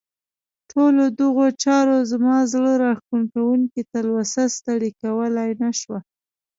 [0.71, 5.99] ټولو دغو چارو زما زړه راښکونکې تلوسه ستړې کولای نه شوه.